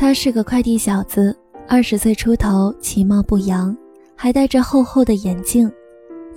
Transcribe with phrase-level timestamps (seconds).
[0.00, 3.76] 他是个快递小子，二十岁出头，其貌不扬，
[4.14, 5.68] 还戴着厚厚的眼镜，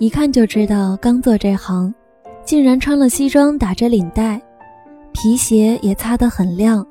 [0.00, 1.94] 一看就知道刚做这行。
[2.44, 4.42] 竟然穿了西装，打着领带，
[5.12, 6.84] 皮鞋也擦得很亮，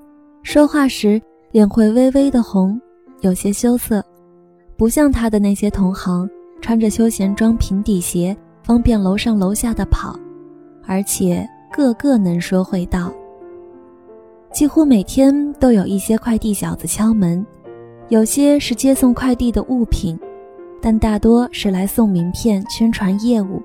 [0.43, 1.21] 说话时
[1.51, 2.79] 脸会微微的红，
[3.19, 4.01] 有些羞涩，
[4.77, 6.25] 不像他的那些同行，
[6.61, 10.17] 穿着休闲装、平底鞋，方便楼上楼下的跑，
[10.87, 13.11] 而且个个能说会道。
[14.51, 17.45] 几乎每天都有一些快递小子敲门，
[18.09, 20.19] 有些是接送快递的物品，
[20.81, 23.61] 但大多是来送名片、宣传业务。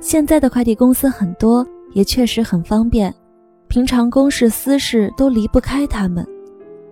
[0.00, 3.14] 现在的快递公司很多，也确实很方便，
[3.68, 6.26] 平常公事私事都离不开他们，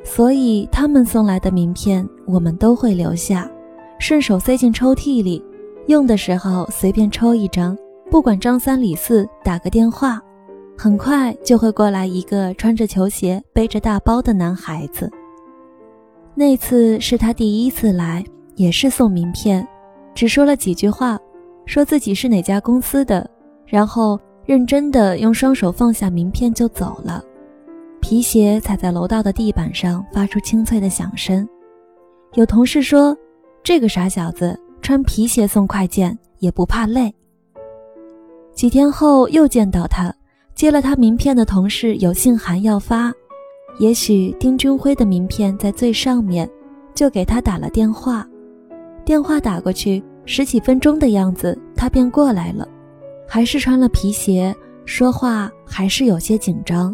[0.04, 3.50] 所以他们送来的名片我们都会留下，
[3.98, 5.44] 顺手塞进抽屉里，
[5.88, 7.76] 用的时候随便抽一张，
[8.08, 10.22] 不管张三李四，打个电话。
[10.80, 15.10] 很快就会过来一个穿着球鞋、背着大包的男孩子。
[16.36, 19.66] 那次是他第一次来，也是送名片，
[20.14, 21.18] 只说了几句话，
[21.66, 23.28] 说自己是哪家公司的，
[23.66, 27.24] 然后认真的用双手放下名片就走了。
[28.00, 31.46] 皮鞋踩在楼道的地板上，发出清脆的响声。
[32.34, 33.16] 有同事说
[33.64, 37.12] ：“这个傻小子穿皮鞋送快件也不怕累。”
[38.54, 40.14] 几天后又见到他。
[40.58, 43.12] 接了他名片的同事有信函要发，
[43.78, 46.50] 也许丁军辉的名片在最上面，
[46.96, 48.28] 就给他打了电话。
[49.04, 52.66] 电话打过去十几分钟的样子，他便过来了，
[53.24, 54.52] 还是穿了皮鞋，
[54.84, 56.92] 说话还是有些紧张。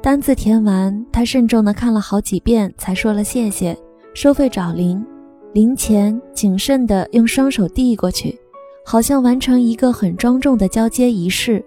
[0.00, 3.76] 单子填完，他慎重地看了好几遍，才说了谢谢，
[4.14, 5.04] 收费找零，
[5.52, 8.34] 零钱谨慎地用双手递过去，
[8.82, 11.62] 好像完成一个很庄重的交接仪式。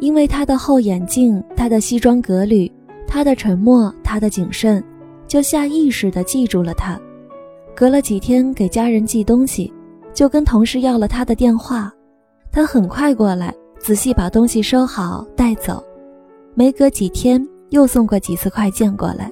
[0.00, 2.70] 因为他的厚眼镜，他的西装革履，
[3.06, 4.82] 他的沉默，他的谨慎，
[5.28, 6.98] 就下意识地记住了他。
[7.74, 9.72] 隔了几天给家人寄东西，
[10.12, 11.92] 就跟同事要了他的电话。
[12.50, 15.82] 他很快过来，仔细把东西收好带走。
[16.54, 19.30] 没隔几天，又送过几次快件过来。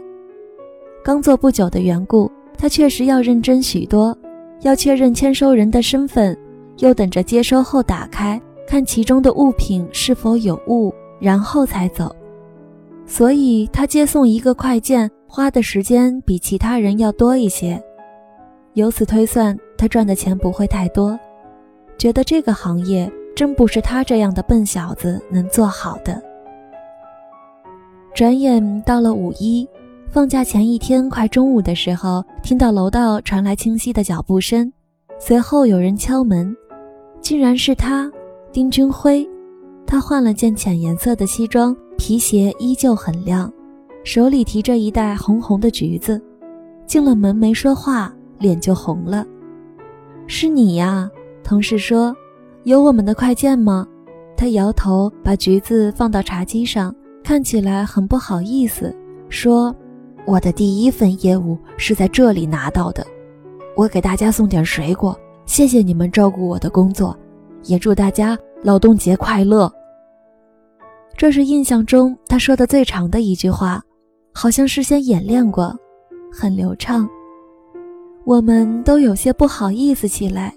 [1.03, 4.17] 刚做不久的缘故，他确实要认真许多，
[4.61, 6.37] 要确认签收人的身份，
[6.79, 8.41] 又等着接收后打开。
[8.69, 12.15] 看其中的物品是否有误，然后才走。
[13.07, 17.83] 所以他接送一个快件花的时间比其他人要多一些。
[18.75, 21.19] 由此推算，他赚的钱不会太多。
[21.97, 26.23] 觉得这个行业真不是他这样的笨小子能做好的。
[28.15, 29.67] 转眼到了五一，
[30.11, 34.71] 放假前一天快中午的时候，听到楼道传来清晰的脚步声，
[35.19, 36.55] 随后有人敲门，
[37.23, 38.13] 竟然是他。
[38.51, 39.29] 丁军辉，
[39.87, 43.53] 他换了件浅颜色的西装，皮鞋依旧很亮，
[44.05, 46.21] 手里提着一袋红红的橘子。
[46.87, 49.27] 进了门没说话，脸就红了。
[50.27, 51.11] 是你呀？
[51.45, 52.17] 同事说
[52.65, 53.87] ：“有我们的快件吗？”
[54.35, 58.95] 他摇头，把橘子放到茶几上，看起来很不好意思，
[59.29, 59.75] 说
[60.27, 63.07] ：“我的第一份业务是在这里拿到的，
[63.77, 65.15] 我给大家送点水果，
[65.45, 67.15] 谢谢你们照顾我的工作。”
[67.65, 69.71] 也祝大家劳动节快乐。
[71.17, 73.83] 这是印象中他说的最长的一句话，
[74.33, 75.77] 好像事先演练过，
[76.33, 77.09] 很流畅。
[78.25, 80.55] 我们都有些不好意思起来，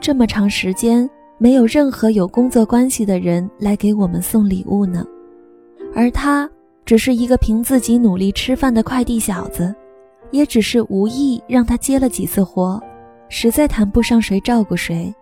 [0.00, 1.08] 这么长时间
[1.38, 5.06] 没有任何有工作关系的人来给我们送礼物呢，
[5.94, 6.50] 而他
[6.84, 9.72] 只是一个凭自己努力吃饭的快递小子，
[10.32, 12.82] 也只是无意让他接了几次活，
[13.28, 15.14] 实在谈不上谁照顾谁。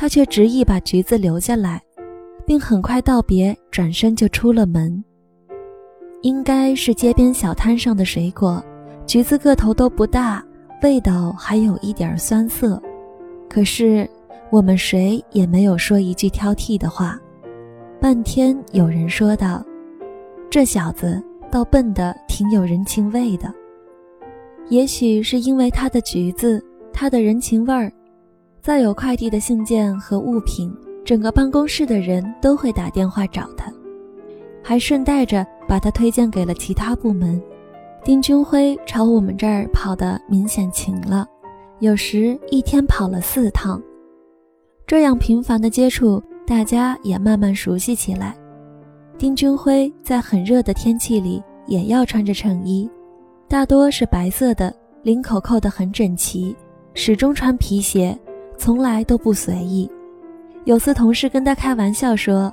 [0.00, 1.82] 他却执意把橘子留下来，
[2.46, 5.02] 并很快道别，转身就出了门。
[6.22, 8.64] 应该是街边小摊上的水果，
[9.08, 10.40] 橘子个头都不大，
[10.84, 12.80] 味道还有一点酸涩。
[13.50, 14.08] 可是
[14.50, 17.18] 我们谁也没有说一句挑剔的话。
[18.00, 19.64] 半天，有人说道
[20.48, 21.20] ：“这小子
[21.50, 23.52] 倒笨得挺有人情味的。”
[24.70, 27.92] 也许是因为他的橘子，他的人情味儿。
[28.60, 30.74] 再有快递的信件和物品，
[31.04, 33.72] 整个办公室的人都会打电话找他，
[34.62, 37.40] 还顺带着把他推荐给了其他部门。
[38.04, 41.26] 丁军辉朝我们这儿跑的明显勤了，
[41.78, 43.82] 有时一天跑了四趟。
[44.86, 48.36] 这样频繁的接触，大家也慢慢熟悉起来。
[49.18, 52.88] 丁军辉在很热的天气里也要穿着衬衣，
[53.48, 56.56] 大多是白色的，领口扣得很整齐，
[56.94, 58.18] 始终穿皮鞋。
[58.58, 59.90] 从来都不随意。
[60.64, 62.52] 有次同事跟他开玩笑说：“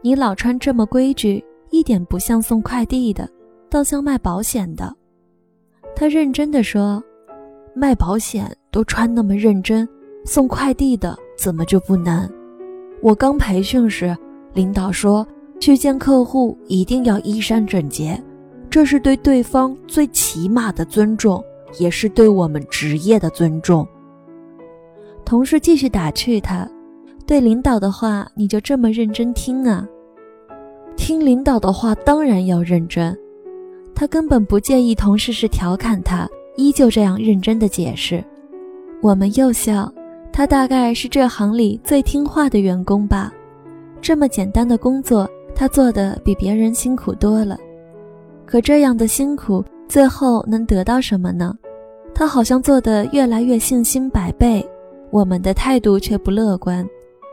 [0.00, 3.28] 你老穿这么规矩，一点不像送快递的。”
[3.68, 4.94] 倒像卖保险的。
[5.96, 7.02] 他认真的说
[7.74, 9.86] ：“卖保险都穿那么认真，
[10.24, 12.30] 送快递的怎么就不难？
[13.02, 14.16] 我刚培训时，
[14.52, 15.26] 领导说
[15.58, 18.22] 去见客户一定要衣衫整洁，
[18.70, 21.42] 这是对对方最起码的尊重，
[21.80, 23.84] 也是对我们职业的尊重。”
[25.24, 26.68] 同事继续打趣他
[27.26, 29.86] ：“对领导的话，你就这么认真听啊？”
[30.96, 33.16] 听领导的话，当然要认真。
[33.94, 38.22] 他根本不介意同事是调侃他，依旧这样认真的解释。
[39.00, 39.92] 我们又笑，
[40.32, 43.32] 他大概是这行里最听话的员工吧。
[44.00, 47.56] 这么简单的工作，他做的比别人辛苦多了。
[48.44, 51.56] 可这样的辛苦，最后能得到什么呢？
[52.14, 54.64] 他好像做得越来越信心百倍，
[55.14, 56.84] 我们的态度却不乐观，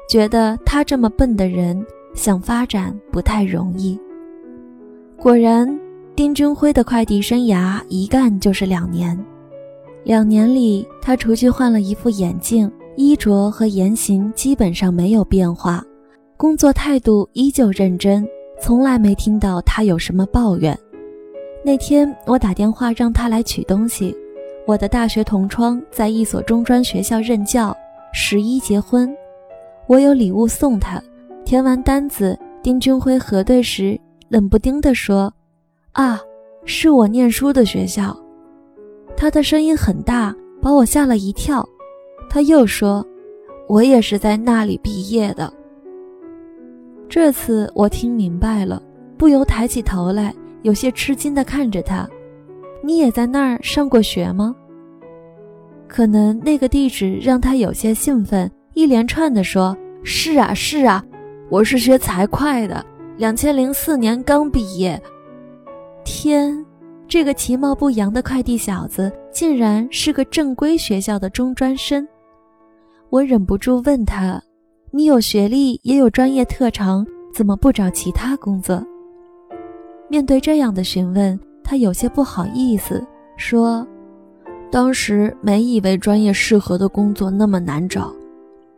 [0.07, 1.83] 觉得他这么笨的人。
[2.13, 3.97] 想发展不太容易。
[5.17, 5.79] 果然，
[6.13, 9.17] 丁军辉的快递生涯一干就是两年。
[10.03, 15.81] 两年里，他除去换了一副眼镜，衣着和言行基本上没有变化，
[16.35, 18.27] 工作态度依旧认真，
[18.61, 20.77] 从来没听到他有什么抱怨。
[21.63, 24.13] 那天我打电话让他来取东西，
[24.71, 27.75] 我的大学同窗在一所中专学校任教，
[28.13, 29.13] 十一结婚，
[29.85, 31.03] 我有礼物送他。
[31.43, 35.33] 填完单子，丁军辉核对时，冷不丁地说
[35.91, 36.21] ：“啊，
[36.63, 38.17] 是我念书的学校。”
[39.17, 41.67] 他的声音很大，把我吓了一跳。
[42.29, 43.05] 他又说
[43.67, 45.51] ：“我也是在那里毕业的。”
[47.09, 48.81] 这次我听明白了，
[49.17, 52.07] 不由抬起头来，有些吃惊地看着他
[52.81, 54.55] ：“你也在那儿上过学吗？”
[55.91, 61.03] 可能那个地址让他有些兴奋，一连串地说：“是啊，是啊。”
[61.51, 62.85] 我是学财会的，
[63.17, 64.99] 两千零四年刚毕业。
[66.05, 66.65] 天，
[67.09, 72.07] 这个其貌不扬的快递小子竟然是个正规学校的中专生。
[73.09, 74.41] 我忍不住问他
[74.91, 78.81] ：“你有学历，也有专业特长，怎么不找其他工作？”
[80.07, 83.05] 面对这样的询问，他有些不好意思，
[83.35, 83.85] 说
[84.71, 88.11] ：“当时没以为专业适合的工作那么难找。”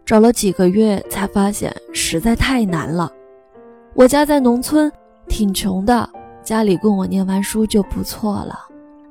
[0.06, 3.10] 找了几个月，才发现实在太难了。
[3.94, 4.92] 我家在农村，
[5.28, 6.10] 挺穷的，
[6.44, 8.60] 家里供我念完书就不错了，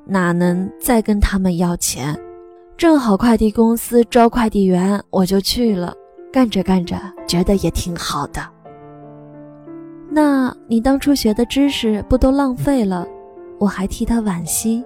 [0.05, 2.15] 哪能再跟他们要钱？
[2.77, 5.95] 正好快递公司招快递员，我就去了。
[6.31, 6.95] 干着干着，
[7.27, 8.41] 觉得也挺好的。
[10.09, 13.07] 那你当初学的知识不都浪费了？
[13.57, 14.83] 我还替他惋惜。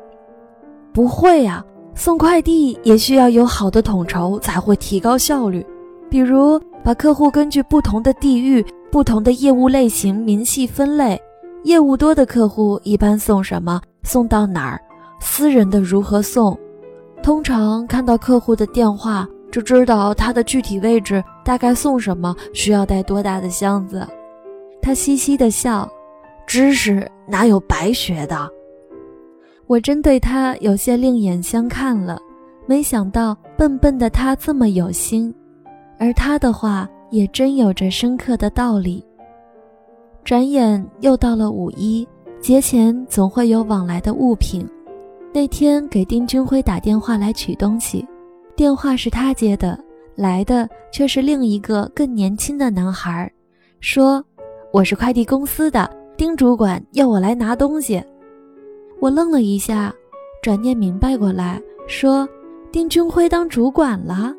[0.93, 1.63] 不会呀，
[1.97, 5.65] 送快递也需要有好的统筹，才会提高效率。
[6.09, 11.19] 比如把客户根据不同的地域、不同的业务类型明细分类，
[11.63, 14.79] 业务多的客户一般送什么，送到哪儿，
[15.19, 16.57] 私人的如何送。
[17.23, 24.07] 通常看到客户的电话，就知道他的具体位置，大概送什么，需要带多大的箱子。
[24.83, 25.89] 他嘻嘻的笑，
[26.45, 28.49] 知识哪有白学的？
[29.67, 32.17] 我真对他有些另眼相看了，
[32.65, 35.33] 没想到笨笨的他这么有心。
[35.99, 39.03] 而他的话也真有着深刻的道理。
[40.23, 42.07] 转眼又到了五一
[42.39, 44.67] 节前，总会有往来的物品。
[45.33, 48.07] 那天给丁军辉打电话来取东西，
[48.55, 49.77] 电话是他接的，
[50.15, 53.29] 来的却是另一个更年轻的男孩，
[53.81, 54.23] 说
[54.71, 58.01] ：“我是快递公司的，丁主管要我来拿东西。”
[58.99, 59.93] 我愣了一下，
[60.41, 62.27] 转念明白过来，说
[62.71, 64.33] ：“丁军辉当主管了？”“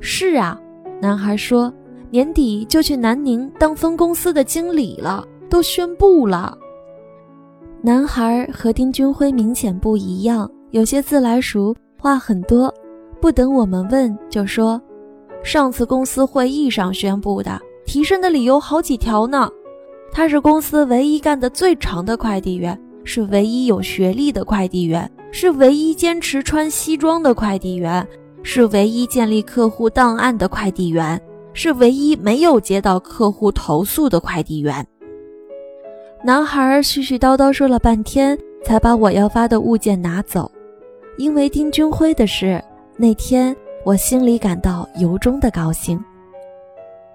[0.00, 0.58] 是啊。”
[1.00, 1.72] 男孩说
[2.10, 6.56] ：“年底就去南宁当分公司的经理了，都宣布了。”
[7.82, 12.72] 男孩和丁军辉明显不一样，有些自来熟，话很多。
[13.20, 14.80] 不等我们问，就说
[15.44, 19.48] ：“上次公司会议上宣布的，提升的理由好几条呢。
[20.10, 28.06] 他是公司唯一干的最长的快递员，是唯一有学历的快递员，是唯一坚持穿西装的快递员。”
[28.48, 31.20] 是唯一建立客户档案的快递员，
[31.52, 34.86] 是唯一没有接到客户投诉的快递员。
[36.22, 40.48] 男孩絮絮叨叨说了半天，才把我要发的物件拿走。
[41.18, 42.62] 因为丁军辉的事，
[42.96, 46.00] 那天我心里感到由衷的高兴。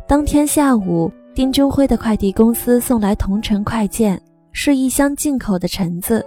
[0.06, 4.22] 当天下午，丁军辉的快递公司送来同城快件，
[4.54, 6.26] 是一箱进口的橙子，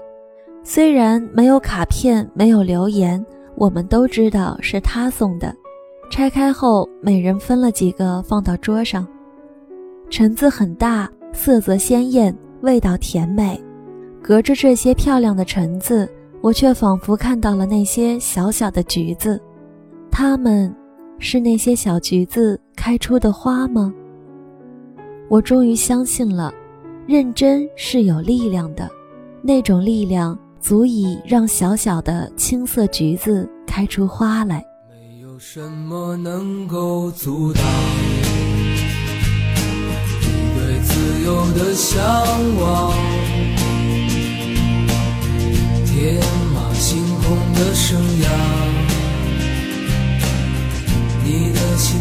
[0.63, 3.25] 虽然没有卡片，没有留言。
[3.57, 5.55] 我们都知道是他送的，
[6.11, 9.07] 拆开后每人分了几个放到桌上。
[10.11, 13.63] 橙子很大，色泽鲜艳，味道甜美。
[14.21, 19.41] 隔着这些漂亮的橙子，我却仿佛看到了那些小小的橘子。
[20.11, 20.75] 它们，
[21.19, 23.93] 是那些小橘子开出的花吗？
[25.29, 26.53] 我终于相信了，
[27.07, 28.89] 认真是有力量的，
[29.43, 34.65] 那种力量足以让小小的青色橘子开出花来。
[34.89, 37.63] 没有什么能够阻挡
[40.23, 42.03] 你对自由的向
[42.59, 42.95] 往，
[45.85, 46.19] 天
[46.55, 48.29] 马行空的生涯，
[51.23, 52.01] 你的心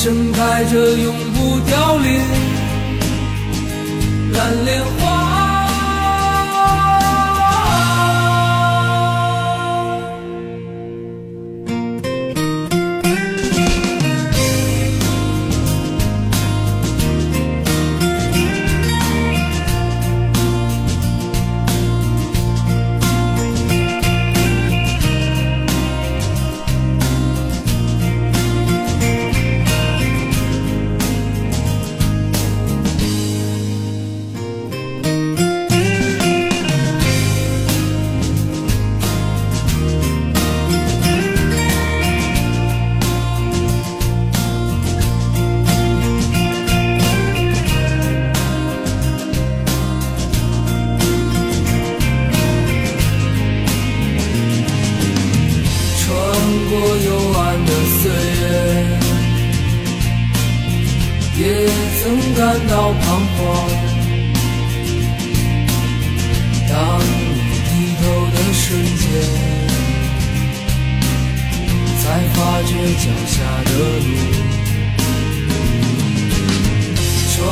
[0.00, 2.20] 盛开着永不凋零
[4.32, 5.07] 蓝莲花。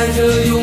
[0.00, 0.59] 在这。